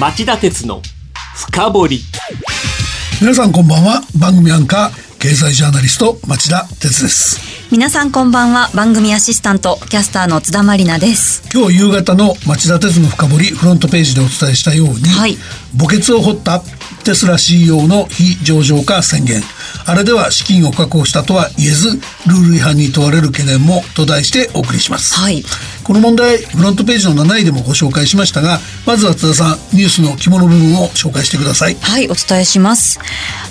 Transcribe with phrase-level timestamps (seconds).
[0.00, 0.80] 町田鉄の
[1.36, 2.00] 深掘り。
[3.20, 4.00] 皆さんこんばんは。
[4.18, 7.38] 番組アンカー経済ジャーナリスト町田鉄です。
[7.70, 11.42] 皆さんこんばんは番組アシスタントキャスターの津田まりなです。
[11.54, 15.36] 今日夕方の町田鉄の深掘りフロントページでお伝えしたように、はい、
[15.78, 16.62] 墓穴を掘った
[17.02, 19.42] テスラ CEO の非上場化宣言。
[19.86, 21.90] あれでは資金を確保したとは言えず
[22.26, 25.42] ルール違反に問われる懸念もと題してお送りします、はい、
[25.84, 31.74] この問題フロントページの7位でもご紹介しましたがまずは津田さんニュースの肝の部分を紹介してください。
[31.74, 32.98] はいお伝えします。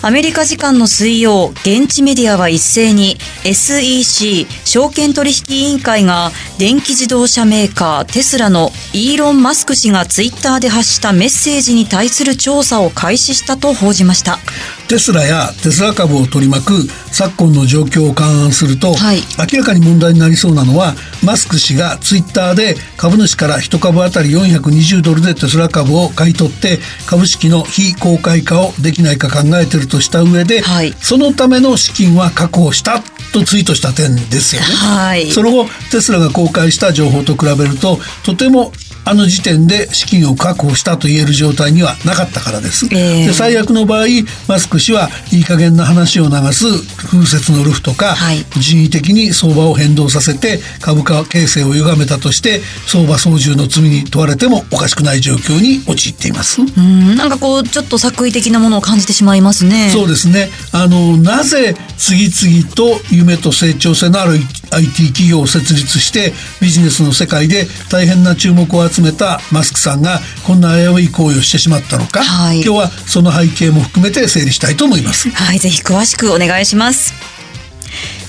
[0.03, 14.39] アメリカ時間の水曜現地メディアは一斉に SEC 証券取引委員会が電気自動車メーカーテスラのイーロン・マスク氏がツイッターで発したメッセージに対する調査を開始したと報じました。
[14.87, 16.73] テスラやテスラ株を取り巻く
[17.11, 34.67] 昨今の状況を勘案すると、はい、明らかに問題になりそうなのはマスク氏がツイッターで株主から1株当たり420ドルでテスラ株を買い取って株式の非公開化をできないか考えているとした上で、はい、そのための資金は確保したとツイートした点ですよね。
[34.67, 38.73] はい、その後テスラが公開した情報と比べるととても
[39.11, 42.85] あの時点で資金を確保したと言える状態にはなかったからです。
[42.93, 44.05] えー、で最悪の場合
[44.47, 56.61] マスク氏はいい加減な話を流す風雪のルフとか、はい、人為的に相場を変動させて株価形成を歪めたとして相場操縦の罪に問われてもおかしくない状況に陥っています。
[56.61, 59.89] うんなんかこうちょっと作為的なものを感じてしまいますね。
[59.89, 60.49] そうですね。
[60.71, 64.39] あのなぜ次々と夢と成長性のある
[64.71, 75.29] IT 企業を設立してビジネスの世界で大変な注目を集めたマスクさんがこんな危うい行為をしてしまったのか、はい、今日はその背景も含めて整理したいと思います。
[75.29, 77.13] はいぜひ詳しくお願いします。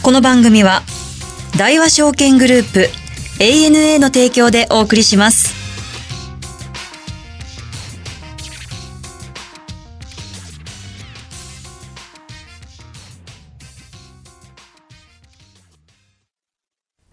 [0.03, 0.83] この番組は
[1.57, 2.89] 大和証券グループ
[3.39, 5.52] ANA の提供でお送りします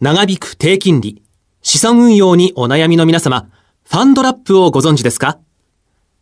[0.01, 1.21] 長引く低金利、
[1.61, 3.49] 資産運用にお悩みの皆様、
[3.83, 5.39] ファンドラップをご存知ですか？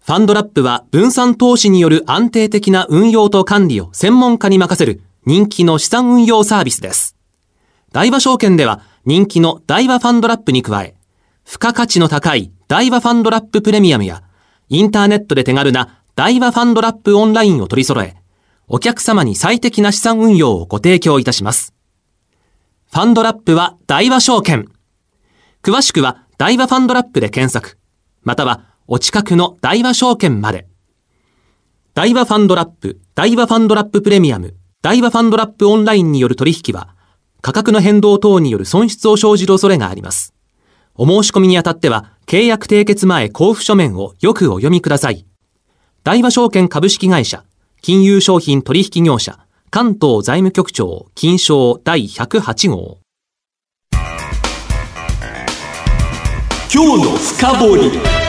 [0.04, 7.16] ファンドラップは分散投資による安定的な運用と管理を専門家に任せる人気の資産運用サービスです。
[7.92, 10.96] 大和証券では人気の大和ファンドラップに加え、
[11.46, 14.24] 付加価値の高い大和ファンドラッププレミアムや、
[14.70, 18.16] インターネットで手軽な大和ファンドラップオンラインを取り揃え、
[18.68, 21.76] お客様に最適な資産運用をご提供いたします。
[22.98, 24.72] ファンドラップは大和証券。
[25.62, 27.78] 詳しくは大和ファンドラップで検索。
[28.24, 30.68] またはお近くの大和証券まで。
[31.94, 36.96] 大和ファンドラップ、大和ファンドラッププレミアム、大和ファンドラップオンラインによる取引は、
[37.42, 40.34] 価格の変動等による損失を生じる恐れがあります。
[40.96, 45.28] お申し込みにあたっては、契約締結前交付書面をよくお読みください。
[46.04, 47.44] 大和証券株式会社、
[47.84, 53.00] 金融商品取引業者、関東財務局長金賞第108号。
[56.74, 58.27] 今日の深掘り。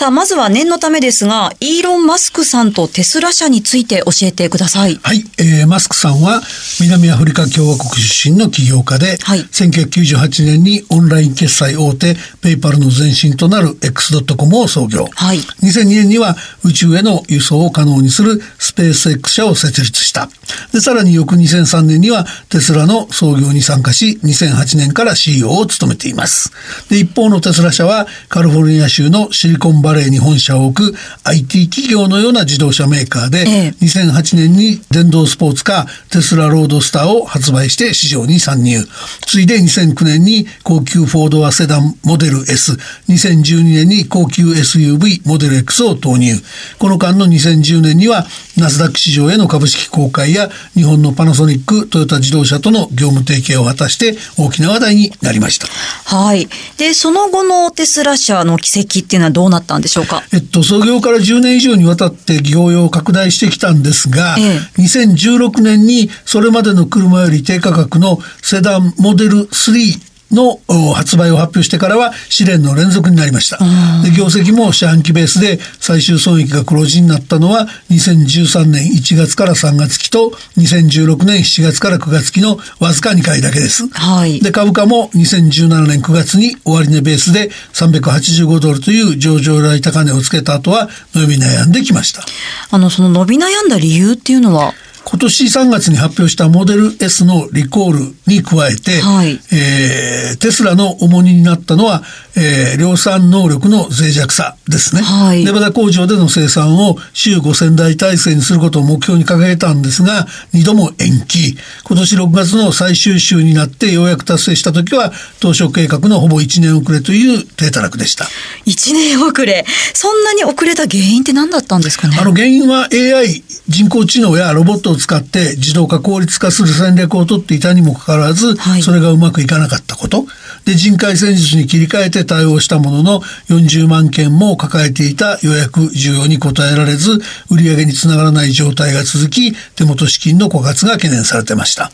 [0.00, 4.94] さあ、まずは念のためですが、イーロン・マスクさんとテスラ社について教えてください。
[5.02, 6.40] はい、えー、マスクさんは
[6.80, 15.04] 南アフリカ共和国出身の起業家で、はい、1998年にオンライン決済大手ペイパルの前身となる X.com を創業。
[15.04, 16.34] はい、2002年には
[16.64, 20.30] 宇宙への輸送を可能にするスペース X 社を設立した。
[20.72, 26.50] で、さらに翌2003年にはテスラの創業に参加し、2008年から CEO を務めています。
[26.88, 38.84] で、一方のテスラ社はカリフォルニア州のシリコンババレーに本社を置く IT 企業のような自動車メーカーで、ええ、2008年に電動スポーツカーテスラロードスターを発売して市場に参入。
[39.26, 42.78] ついで2009年に高級フォードアセダンモデル S、
[43.08, 46.34] 2012年に高級 SUV モデル X を投入。
[46.78, 48.26] この間の2010年には
[48.56, 55.66] ナスダック市場への株式公開や日本のパナソニック、トヨタ自動車との業務提携を果たして大きな話題になりました。
[56.14, 56.48] はい。
[56.76, 60.22] で、その後のテスラ社の軌跡っていうのはどうなったんでしょうか？
[60.32, 70.60] えっと、創業から10年以上にわたって業用を拡大してきたんですが、ええ、2016年にそれまでの車より低価格のセダンモデル3の
[70.94, 73.58] 発売を発表してからは試練の連続になりました。
[74.02, 83.88] で業績も四半期ベースで最終損益が黒字になったのは2013年1月から3月期と2016年7月から9月期のわずか2回だけです。
[83.88, 92.22] はい、で株価も2017年9月に終値ベースで385ドルという上場来高値をつけた後は伸び悩んできました。
[92.70, 94.74] あのその伸び悩んだ理由っていうのは？
[95.10, 97.98] 今年3月に発表したモデル S のリコール
[98.28, 102.02] に加えて、はい、えー、テスラの重荷になったのは、
[102.36, 105.02] えー、量産能力の脆弱さですね。
[105.02, 111.58] はい、ネバダ工場での生産を週5000台体制にすることを目標に掲げたんですが、2度も延期。
[111.84, 118.26] 今年6月の最終週になってようやく達成した時は、当初計画のほぼ1年遅れという低たらくでした。
[118.66, 119.66] 1年遅れ。
[119.92, 122.16] そんなに遅れた原因って何だったんですかね？
[122.18, 130.26] あの原因は AI、人工知能やロボットを使って自動化効率化する戦略をとっていたにもかかわらず、はい、それがうまくいかなかったこと。
[130.70, 137.20] で、人海戦術に切り替えて対応したものの、40万件も抱えていた予約需要に応えられず、
[137.50, 141.90] 売上につながらない状態が続き、手元資金の枯渇が懸念されてました。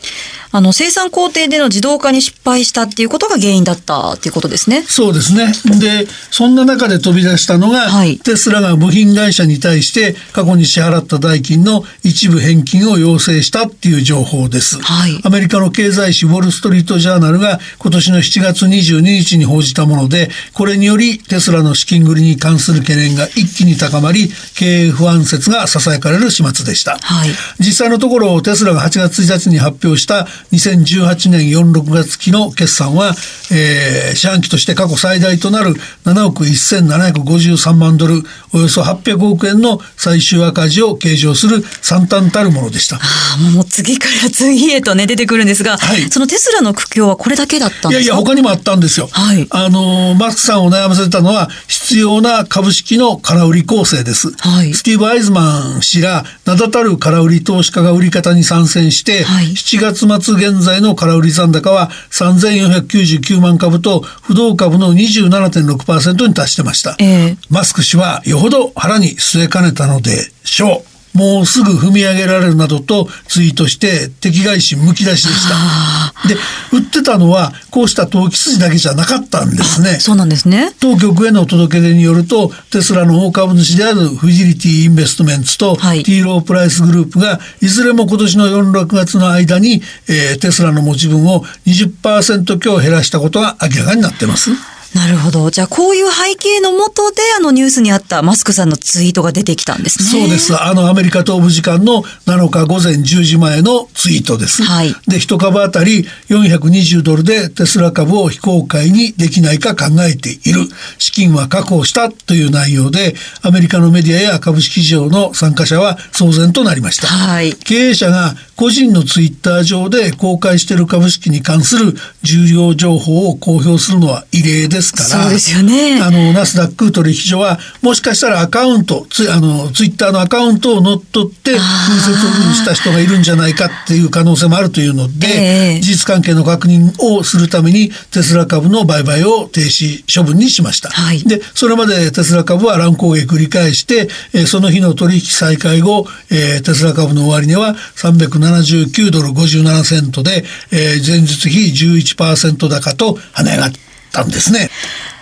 [0.51, 4.83] あの、生産工程での自動化に失敗したっていうことが原因だったっていうことですね。
[4.87, 5.51] そうですね。
[5.79, 14.79] で、そんな中で飛び出したのが、はい、テスラが部品会社に対して過去に支払った代金の一部返金を要請したっていう情報です。
[14.81, 26.97] はい、アメリカの経済誌ウォール・ストリート・ジャーナルが今年の7月22日に報じたもので、これによりテスラの資金繰りに関する懸念が一気に高まり、経営不安説が囁かれる始末でした。
[26.97, 27.29] はい、
[27.59, 33.15] 実際のところ、テスラが8月1日に発表した2018年4、6月期の決算は、
[33.51, 35.73] えー、四半期として過去最大となる
[36.05, 38.23] 7億1753万ドル、
[38.53, 42.97] およそ800億円の最終赤字を計上する惨憺たるものでした。
[42.97, 47.91] あもう次から次へとね、出てくるんですが、はい、そのテスラの苦境はこれだけだったんですか？
[47.91, 49.09] いやいや、他にもあったんですよ。
[49.11, 54.31] はい、あの、マスクさんを悩ませたのは、必要な株式の空売り構成です。
[54.37, 66.95] はい、スティーブ・アイズマン氏ら名だたる空売り投資家が売り方に参戦して、はい、7月末現在の空売り残高は3499万株と不動株の27.6%に達してました。
[66.99, 70.11] えー、マスク氏はよほど腹に据えかねたので
[70.43, 70.97] しょう。
[71.17, 76.27] もうすぐ踏み上げられるなどとツイートして敵返しむき出しでした。
[76.27, 76.35] で、
[76.71, 79.99] 売ってたのはこうした投機筋だけじゃなかったんですね。
[79.99, 80.75] そうなんですね。
[80.79, 94.51] 当局への届け出によると、テスラの大株主であるフジリティインベストメンツと、はい、ティーロープライスグループがいずれも今年の4、6月の間に、えー、テスラの持ち分を20%強減らしたことが明らかになってます。
[94.97, 95.51] なるほど。
[95.51, 100.21] じゃあ、こういう背景のもとで、あのニュースにあったマスクさんのツイートが出てきたんですね。
[100.21, 100.59] そうです。
[100.59, 104.63] あの、アメリカ東部時間の7日午前10時前のツイートです。
[104.63, 104.95] はい。
[105.07, 110.61] で、一株当たり420ドルでテスラ株を非公開にできないか考えている。
[110.97, 117.07] 資金は確保したという内容で、アメリカのメディアや株式市場の参加者は騒然となりました。
[117.07, 117.53] はい。
[117.53, 121.93] 経営者が個人のツイッター上で公開している株式に関する
[122.23, 126.01] 重要情報を公表するのは異例ですから、そうですよね。
[126.01, 140.89] あの、ナスダック取引所は、もしかしたらアカウント、ツあの、ツイッターのアカウントを乗っ取って、風説した人がいるんじゃないかっていう可能性もあるというので、えー、事実関係の確認をするために、テスラ株の売買を停止処分にしました。
[140.89, 153.71] はい、で、それまでテスラ株は乱高下繰り返して、えー、その日の取引再開後、えー、テスラ株の終値は370 79ドル57セントで、えー、前日比11%高と跳ね上がっ
[154.11, 154.69] たんですね。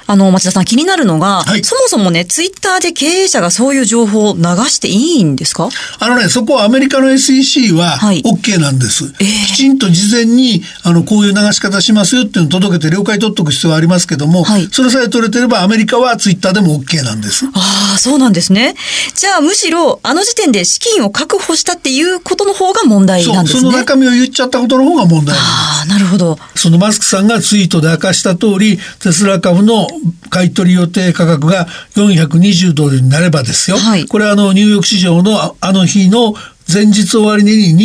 [0.08, 5.70] あの、町田さん気になるのが、はい、そもそもね、ツイッターで経営者がそういう情報を流していいんですか？
[6.00, 9.06] あのね、そこはアメリカの SEC は OK なんです。
[9.06, 17.46] はいえー、きちんと事前に、あの、こういう流し方しますよっていうのを届けて了解取っとく必要はありますけども、はい、それさえ取れてればアメリカはツイッターでも OK なんです。
[17.54, 18.76] ああ、そうなんですね。
[19.16, 23.62] じゃあ、むしろ、あの時点で資金を確保したっていうことの方が問題なんですね。
[23.62, 25.42] その中身を言っちゃったことの方が問題なんです。
[25.42, 26.38] ああ、なるほど。
[26.56, 29.88] そのマスクさんがツイートで明かした通り、テスラ株の
[30.30, 36.34] 買取予定価格が420ドルになればですよ、はい、これはあのニューヨーク市場のあの日の
[36.72, 37.78] 前日終値に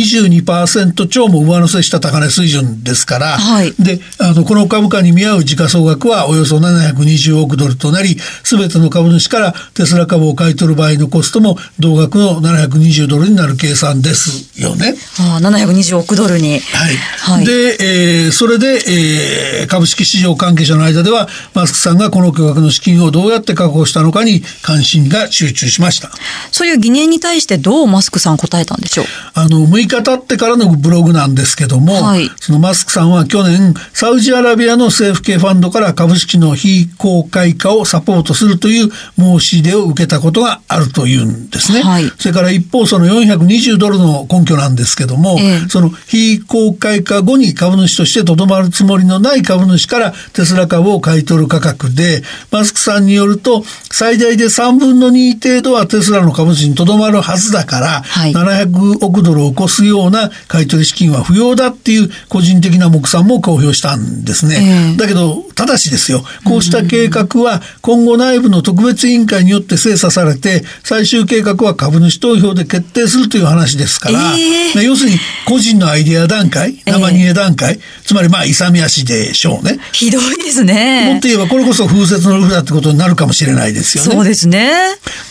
[0.43, 14.95] 22%超も上乗せした高値水準ですから、はい、であのこの株価に見合う時価総額はおよそ720億ドルとなり全ての株主からテスラ株を買い取る場合のコストも同額の720ドルになる計算ですよね。
[15.19, 16.59] あ720億ドルに。
[16.59, 16.95] はい。
[16.95, 26.09] はい、で、えー、それで、えー、株式市場関係者の間ではマスクさんがこの巨額の資金をどうやって確保したのかに関心が集中しました。
[26.51, 29.05] そういう疑念に対してどうマスクさん答えたんでしょう。
[29.33, 41.81] あの6日経ってからのブログなんですけども、はい、そのマスクさんは去年サウジアラビアの政府系ファンドから株式の非公開化をサポートするという申し出を受けたことがあるというんですね。
[41.81, 64.91] はい、それから一方その420ドルの根拠なんですけども、えその非公開化後に株主としてとどまるつもりのない株主からテスラ株を買い取る価格でマスクさんによると最大で3分の2程度はテスラの株主にとどまるはずだから、はい、700億ドルを超すような買取資金は不要だっていう個人的な目算も公表したんですね。
[64.91, 79.79] えー、だけど、ただしですよ、こうした計画は今後内部の特別委員会によって精査されて、最終計画は株主投票で決定するという話ですから、えー、要するに個人のアイデア段階、生逃げ段階、えー、つまりまあ勇み足でしょうね。
[79.91, 81.13] ひどいですね。
[81.13, 84.11] もっと言えばこれこそ風雪のルフだってことになるかもしれないですよね。
[84.13, 84.71] そうですね。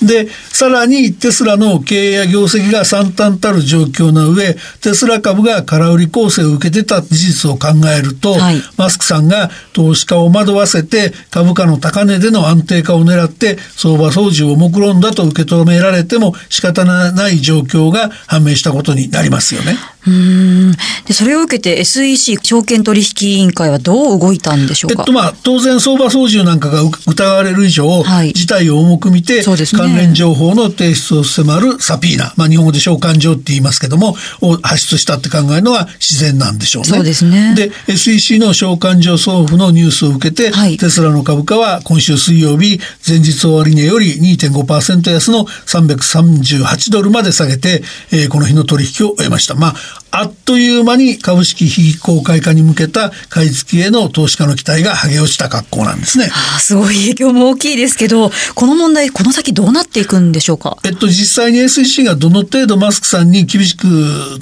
[0.02, 19.76] で、さらにテスラの経営や業績が3憛たる状況の上テスラ株が空売り攻勢を受けてた事実を考えると、はい、マスクさんが投資家を惑わせて株価の高値での安定化を狙って相場操縦を目論んだと受け止められても仕方ない状況が判明したことになりますよね。
[20.06, 20.72] うん。
[21.06, 36.88] でそれを受けて SEC 証券取引委員会はどう動いたんでしょうか、えっとまあ、当然相場操縦なんかが疑われる以上、はい、事態を重く見て、ね、関連情報の提出を迫るサピーナ、まあ、日本語で召喚状って言いますけどもを発出したって考えるのは自然なんでしょうね。
[36.88, 37.54] そうですね。
[37.54, 49.54] で SEC の召喚状送付のニュースを受けて、はい、テスラの株価は今週水曜日前日終値より2.5%安の338ドルまで下げて、えー、この日の取引を終えました。
[49.54, 49.74] まあ
[50.12, 56.30] あっという間に株式非公開化に向けた買い付けへの投資家の期待が剥げ落ちた格好なんですね。
[56.56, 60.78] あ、すごい影響も大きいですけど、この問題、この先どうなっていくんでしょうか？
[60.84, 63.86] えっと、実際に SEC がどの程度マスクさんに厳しく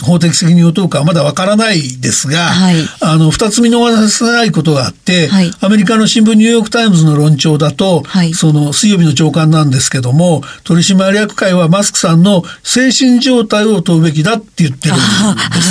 [0.02, 15.08] 法的責任を問うかはまだわからないですが、はい、あの、二つ見逃せないことがあって、はい、アメリカの新聞ニューヨークタイムズの論調だと、はい、その水曜日の朝刊なんですけども、取締役会はマスクさんの精神状態を問うべきだって言ってるんです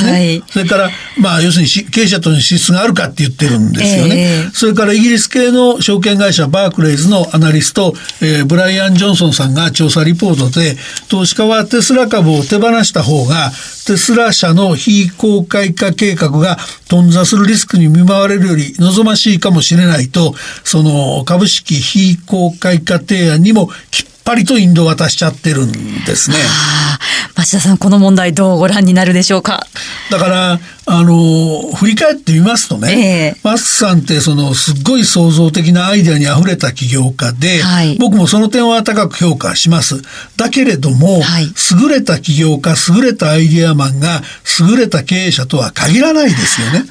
[0.03, 0.11] ね。
[0.11, 4.15] はい、それから、まあ、要するに経営者との資質があるかって言ってるんですよね。
[4.17, 10.77] えー、それからイギリス系の証券会社バークレイズのアナリスト、えー、ブライアン・ジョンソンさんが調査リポートで、
[11.09, 13.51] 投資家はテスラ株を手放した方が、
[13.85, 16.57] テスラ社の非公開化計画が
[16.89, 26.37] 頓挫するリスクに見舞われるより望ましいかもしれないと、その株式非公開化提案にもきっぱりとインド渡しちゃってるんですね。
[27.35, 29.65] 町田さん、この問題どうご覧になるでしょうか？
[30.11, 40.01] だから、あの、振り返ってみますとね、えー、マスクさんってそのすっごい創造的なアイデアに溢れた起業家で、はい、僕もその点は高く評価します。
[40.35, 41.47] だけれども、はい、
[41.79, 44.23] 優れた起業家、優れたアイデアマンが
[44.59, 46.83] 優れた経営者とは限らないですよね。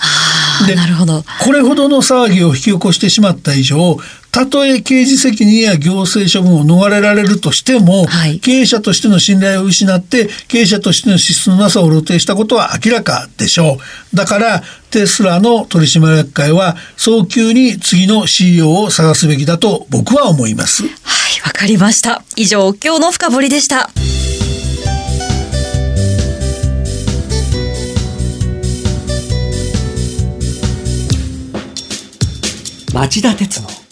[0.66, 1.23] で、なるほど。
[1.45, 3.99] これほどの騒ぎを引き起こしてしまった以上、
[4.37, 13.78] たとえ刑事責任や行政処分を逃れられるとしても、はい、経営者としての信頼を失って経営者としての資質のなさを露呈したことは明らかでしょ
[14.12, 14.14] う。
[14.14, 20.83] だからテスラの取締役会は早急に次の CEO を探すべきだと僕は思います。
[20.83, 20.93] はい
[21.47, 22.23] わかりました。
[22.37, 23.88] 以上今日の深掘りでした。
[32.93, 33.86] 町田鉄の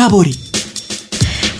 [0.00, 0.32] 深掘り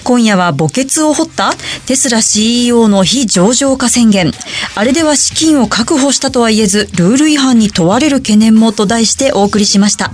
[0.03, 1.53] 今夜は墓穴を掘った？
[1.87, 4.33] テスラ CEO の非上場化宣言。
[4.75, 10.13] あれでは資金を確保したとは言えず、ルール違反に問われる懸念もと題してお送りしました。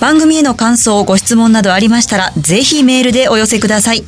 [0.00, 4.02] 番組への感想、ご質問などありましたら、ぜひメールでお寄せください。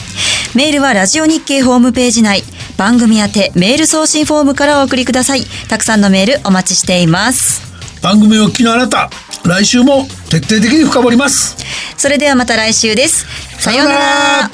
[0.57, 2.43] メールはラジオ日経ホームページ内、
[2.77, 5.45] 番組宛てメール送信フォームからお送りください。
[5.69, 7.63] たくさんのメールお待ちしています。
[8.03, 9.09] 番組を聞きのあなた、
[9.45, 11.57] 来週も徹底的に深掘ります。
[11.97, 13.27] それではまた来週です。
[13.61, 14.51] さようなら。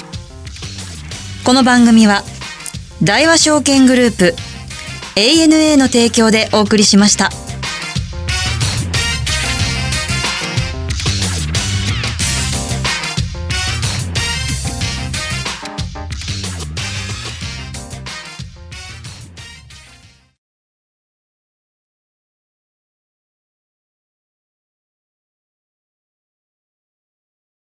[1.43, 2.23] この番組は
[3.01, 4.35] 大和証券グループ
[5.15, 7.29] ANA の提供でお送りしました。